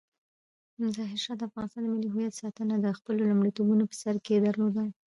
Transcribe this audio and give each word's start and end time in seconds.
ظاهرشاه 0.95 1.35
د 1.37 1.41
افغانستان 1.49 1.81
د 1.83 1.87
ملي 1.93 2.09
هویت 2.13 2.33
ساتنه 2.41 2.75
د 2.79 2.87
خپلو 2.97 3.21
لومړیتوبونو 3.29 3.83
په 3.89 3.95
سر 4.01 4.15
کې 4.25 4.43
درلودله. 4.45 4.91